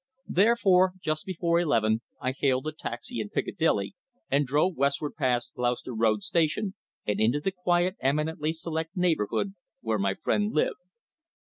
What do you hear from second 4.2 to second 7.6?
and drove westward past Gloucester Road Station, and into the